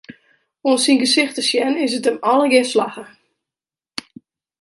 Oan 0.65 0.79
syn 0.83 0.99
gesicht 1.03 1.35
te 1.37 1.43
sjen, 1.49 1.75
is 1.85 1.93
it 1.97 2.07
him 2.09 2.17
allegear 2.31 2.67
slagge. 2.71 3.05